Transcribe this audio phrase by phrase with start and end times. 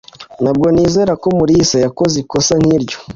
[0.43, 2.97] ntabwo nizera ko mulisa yakoze ikosa nk'iryo